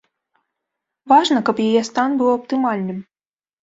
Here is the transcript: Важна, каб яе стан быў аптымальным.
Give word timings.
Важна, 1.15 1.43
каб 1.51 1.63
яе 1.69 1.81
стан 1.93 2.09
быў 2.25 2.29
аптымальным. 2.37 3.09